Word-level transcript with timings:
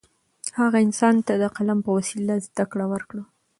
هغه 0.59 0.77
انسان 0.87 1.15
ته 1.25 1.33
د 1.41 1.45
قلم 1.55 1.79
په 1.85 1.91
وسیله 1.97 2.35
زده 2.45 2.65
کړه 2.71 2.85
ورکړه. 2.93 3.23